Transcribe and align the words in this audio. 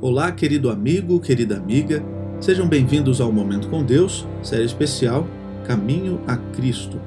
Olá, 0.00 0.30
querido 0.30 0.70
amigo, 0.70 1.18
querida 1.18 1.56
amiga, 1.56 2.00
sejam 2.40 2.68
bem-vindos 2.68 3.20
ao 3.20 3.32
Momento 3.32 3.66
com 3.66 3.82
Deus, 3.82 4.24
série 4.44 4.64
especial 4.64 5.26
Caminho 5.66 6.20
a 6.24 6.36
Cristo. 6.36 7.00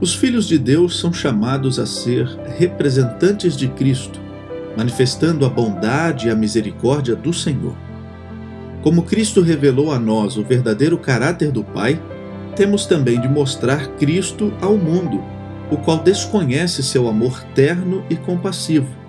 Os 0.00 0.14
filhos 0.14 0.48
de 0.48 0.56
Deus 0.56 0.98
são 0.98 1.12
chamados 1.12 1.78
a 1.78 1.84
ser 1.84 2.26
representantes 2.56 3.54
de 3.54 3.68
Cristo, 3.68 4.18
manifestando 4.78 5.44
a 5.44 5.50
bondade 5.50 6.28
e 6.28 6.30
a 6.30 6.34
misericórdia 6.34 7.14
do 7.14 7.34
Senhor. 7.34 7.76
Como 8.80 9.02
Cristo 9.02 9.42
revelou 9.42 9.92
a 9.92 9.98
nós 9.98 10.38
o 10.38 10.42
verdadeiro 10.42 10.96
caráter 10.96 11.52
do 11.52 11.62
Pai, 11.62 12.00
temos 12.56 12.86
também 12.86 13.20
de 13.20 13.28
mostrar 13.28 13.88
Cristo 13.96 14.54
ao 14.62 14.74
mundo, 14.74 15.22
o 15.70 15.76
qual 15.76 15.98
desconhece 15.98 16.82
seu 16.82 17.06
amor 17.06 17.44
terno 17.54 18.02
e 18.08 18.16
compassivo 18.16 19.00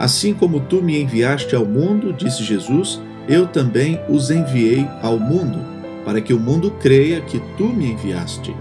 Assim 0.00 0.32
como 0.32 0.60
tu 0.60 0.80
me 0.80 0.98
enviaste 0.98 1.54
ao 1.54 1.66
mundo, 1.66 2.10
disse 2.10 2.42
Jesus, 2.42 2.98
eu 3.28 3.46
também 3.46 4.00
os 4.08 4.30
enviei 4.30 4.88
ao 5.02 5.18
mundo, 5.18 5.58
para 6.06 6.22
que 6.22 6.32
o 6.32 6.40
mundo 6.40 6.70
creia 6.80 7.20
que 7.20 7.38
tu 7.58 7.64
me 7.64 7.92
enviaste. 7.92 8.56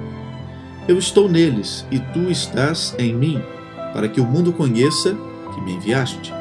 Eu 0.85 0.97
estou 0.97 1.29
neles 1.29 1.85
e 1.89 1.97
tu 1.97 2.29
estás 2.29 2.93
em 2.99 3.15
mim, 3.15 3.41
para 3.93 4.09
que 4.09 4.19
o 4.19 4.25
mundo 4.25 4.51
conheça 4.51 5.15
que 5.55 5.61
me 5.61 5.75
enviaste. 5.75 6.33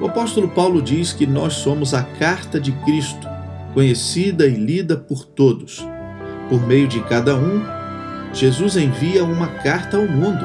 O 0.00 0.06
apóstolo 0.06 0.48
Paulo 0.48 0.82
diz 0.82 1.12
que 1.12 1.24
nós 1.24 1.52
somos 1.52 1.94
a 1.94 2.02
carta 2.02 2.58
de 2.58 2.72
Cristo, 2.72 3.28
conhecida 3.72 4.44
e 4.44 4.56
lida 4.56 4.96
por 4.96 5.24
todos. 5.24 5.86
Por 6.48 6.66
meio 6.66 6.88
de 6.88 6.98
cada 7.04 7.36
um, 7.36 7.62
Jesus 8.32 8.76
envia 8.76 9.22
uma 9.22 9.46
carta 9.46 9.98
ao 9.98 10.08
mundo. 10.08 10.44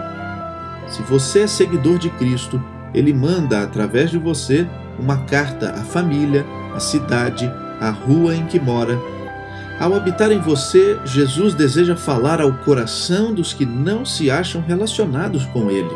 Se 0.88 1.02
você 1.02 1.40
é 1.40 1.48
seguidor 1.48 1.98
de 1.98 2.12
Cristo, 2.12 2.62
ele 2.95 3.13
manda 3.13 3.62
através 3.62 4.09
de 4.09 4.17
você 4.17 4.66
uma 4.98 5.17
carta 5.17 5.72
à 5.72 5.84
família, 5.84 6.45
à 6.73 6.80
cidade, 6.80 7.52
à 7.81 7.89
rua 7.89 8.33
em 8.33 8.45
que 8.45 8.58
mora. 8.58 8.97
Ao 9.78 9.94
habitar 9.94 10.31
em 10.31 10.39
você, 10.39 10.97
Jesus 11.03 11.53
deseja 11.53 11.97
falar 11.97 12.39
ao 12.39 12.53
coração 12.53 13.33
dos 13.33 13.53
que 13.53 13.66
não 13.66 14.05
se 14.05 14.31
acham 14.31 14.64
relacionados 14.66 15.45
com 15.47 15.70
Ele. 15.70 15.92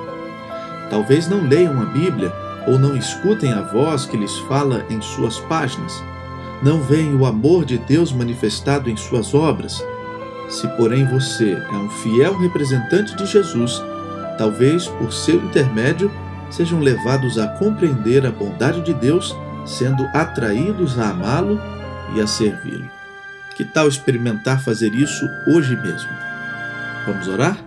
Talvez 0.89 1.29
não 1.29 1.47
leiam 1.47 1.81
a 1.81 1.85
Bíblia 1.85 2.33
ou 2.67 2.77
não 2.77 2.97
escutem 2.97 3.53
a 3.53 3.61
voz 3.61 4.05
que 4.05 4.17
lhes 4.17 4.37
fala 4.39 4.85
em 4.89 5.01
suas 5.01 5.39
páginas. 5.39 6.03
Não 6.61 6.81
veem 6.81 7.15
o 7.15 7.25
amor 7.25 7.63
de 7.63 7.77
Deus 7.77 8.11
manifestado 8.11 8.89
em 8.89 8.97
suas 8.97 9.33
obras. 9.33 9.81
Se, 10.49 10.67
porém, 10.75 11.05
você 11.05 11.53
é 11.53 11.75
um 11.75 11.89
fiel 11.89 12.37
representante 12.37 13.15
de 13.15 13.25
Jesus, 13.25 13.81
talvez 14.37 14.87
por 14.87 15.13
seu 15.13 15.35
intermédio 15.35 16.11
sejam 16.49 16.79
levados 16.79 17.37
a 17.37 17.47
compreender 17.47 18.25
a 18.25 18.31
bondade 18.31 18.81
de 18.81 18.93
Deus, 18.93 19.35
sendo 19.65 20.03
atraídos 20.13 20.97
a 20.97 21.09
amá-lo 21.09 21.59
e 22.15 22.21
a 22.21 22.27
servi-lo. 22.27 22.89
Que 23.55 23.65
tal 23.65 23.87
experimentar 23.87 24.63
fazer 24.63 24.93
isso 24.93 25.25
hoje 25.47 25.75
mesmo? 25.75 26.09
Vamos 27.05 27.27
orar? 27.27 27.63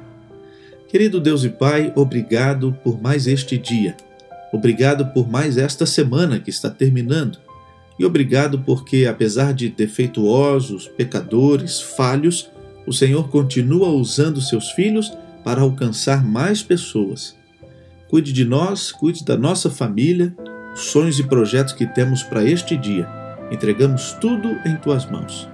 Querido 0.89 1.21
Deus 1.21 1.45
e 1.45 1.49
Pai, 1.49 1.93
obrigado 1.95 2.77
por 2.83 3.01
mais 3.01 3.27
este 3.27 3.57
dia. 3.57 3.97
Obrigado 4.53 5.07
por 5.07 5.29
mais 5.29 5.57
esta 5.57 5.87
semana 5.87 6.39
que 6.39 6.51
está 6.51 6.69
terminando. 6.69 7.39
E 7.99 8.05
obrigado 8.05 8.59
porque, 8.61 9.07
apesar 9.07 9.55
de 9.55 9.69
defeituosos, 9.69 10.89
pecadores, 10.89 11.81
falhos, 11.81 12.51
o 12.87 12.93
Senhor 12.93 13.29
continua 13.29 13.89
usando 13.89 14.41
seus 14.41 14.71
filhos 14.73 15.13
para 15.45 15.63
alcançar 15.63 16.25
mais 16.25 16.63
pessoas. 16.63 17.37
Cuide 18.13 18.31
de 18.31 18.45
nós, 18.45 18.93
cuide 18.93 19.25
da 19.25 19.39
nossa 19.39 19.71
família, 19.71 20.37
sonhos 20.75 21.19
e 21.19 21.23
projetos 21.23 21.73
que 21.73 21.87
temos 21.87 22.23
para 22.23 22.45
este 22.45 22.77
dia. 22.77 23.09
Entregamos 23.51 24.13
tudo 24.21 24.51
em 24.67 24.77
tuas 24.77 25.11
mãos. 25.11 25.49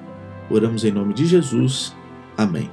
Oramos 0.51 0.83
em 0.83 0.91
nome 0.91 1.15
de 1.15 1.25
Jesus. 1.25 1.95
Amém. 2.37 2.69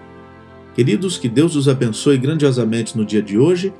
Queridos, 0.74 1.20
que 1.20 1.30
Deus 1.30 1.56
os 1.56 1.70
abençoe 1.70 2.18
grandiosamente 2.18 2.98
no 2.98 3.06
dia 3.06 3.22
de 3.22 3.38
hoje. 3.38 3.72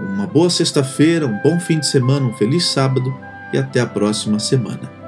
Uma 0.00 0.26
boa 0.26 0.48
sexta-feira, 0.48 1.26
um 1.26 1.38
bom 1.42 1.60
fim 1.60 1.78
de 1.78 1.86
semana, 1.86 2.24
um 2.24 2.32
feliz 2.32 2.64
sábado 2.64 3.14
e 3.52 3.58
até 3.58 3.80
a 3.80 3.86
próxima 3.86 4.38
semana. 4.38 5.01